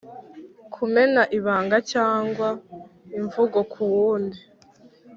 Kumena 0.73 1.21
ibanga 1.37 1.77
cyangwa 1.91 2.47
imvugo 3.17 3.59
ku 3.71 3.81
wundi 3.93 4.39